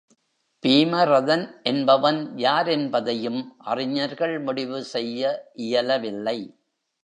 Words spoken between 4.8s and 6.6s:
செய்ய இயலவில்லை.